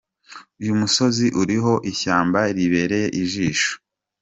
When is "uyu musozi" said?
0.61-1.25